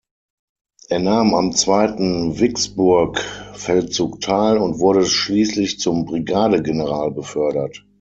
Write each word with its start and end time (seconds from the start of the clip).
Er 0.89 0.97
nahm 0.97 1.35
am 1.35 1.53
zweiten 1.53 2.39
Vicksburg-Feldzug 2.39 4.19
teil 4.21 4.57
und 4.57 4.79
wurde 4.79 5.05
schließlich 5.05 5.77
zum 5.79 6.05
Brigadegeneral 6.05 7.11
befördert. 7.11 7.85